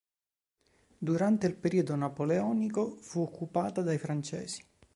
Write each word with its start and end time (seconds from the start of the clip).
Durante 0.97 1.45
il 1.45 1.53
periodo 1.55 1.93
napoleonico 1.95 2.97
fu 3.01 3.19
occupata 3.21 3.83
dai 3.83 3.99
francesi. 3.99 4.65